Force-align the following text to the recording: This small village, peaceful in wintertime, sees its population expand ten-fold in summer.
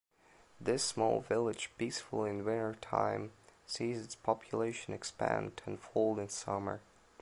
This 0.59 0.83
small 0.83 1.19
village, 1.19 1.69
peaceful 1.77 2.25
in 2.25 2.43
wintertime, 2.43 3.33
sees 3.67 4.03
its 4.03 4.15
population 4.15 4.95
expand 4.95 5.57
ten-fold 5.57 6.17
in 6.17 6.27
summer. 6.27 6.81